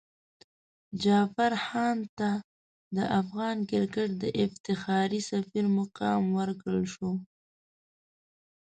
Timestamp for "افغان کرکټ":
3.19-4.09